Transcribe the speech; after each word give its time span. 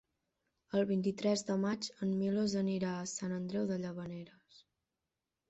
El 0.77 0.85
vint-i-tres 0.91 1.43
de 1.49 1.57
maig 1.65 1.89
en 2.07 2.15
Milos 2.23 2.57
anirà 2.63 2.95
a 2.95 3.05
Sant 3.13 3.37
Andreu 3.37 3.69
de 3.75 3.79
Llavaneres. 3.85 4.61